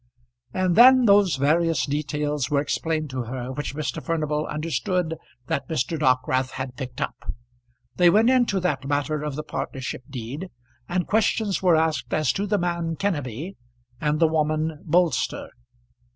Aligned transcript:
And 0.51 0.75
then 0.75 1.05
those 1.05 1.35
various 1.35 1.85
details 1.85 2.49
were 2.49 2.59
explained 2.59 3.11
to 3.11 3.25
her 3.25 3.51
which 3.51 3.75
Mr. 3.75 4.01
Furnival 4.03 4.47
understood 4.47 5.15
that 5.45 5.67
Mr. 5.69 5.95
Dockwrath 5.99 6.53
had 6.53 6.75
picked 6.75 6.99
up. 6.99 7.31
They 7.97 8.09
went 8.09 8.31
into 8.31 8.59
that 8.61 8.87
matter 8.87 9.21
of 9.21 9.35
the 9.35 9.43
partnership 9.43 10.01
deed, 10.09 10.49
and 10.89 11.05
questions 11.05 11.61
were 11.61 11.75
asked 11.75 12.15
as 12.15 12.33
to 12.33 12.47
the 12.47 12.57
man 12.57 12.95
Kenneby 12.95 13.57
and 13.99 14.19
the 14.19 14.27
woman 14.27 14.81
Bolster. 14.85 15.51